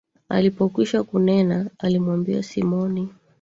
[0.29, 3.09] Alipokwisha kunena, alimwambia Simoni.